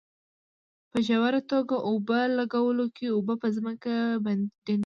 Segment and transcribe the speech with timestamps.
[0.91, 4.79] په ژوره توګه اوبه لګولو کې اوبه په ځمکه کې ډنډېږي.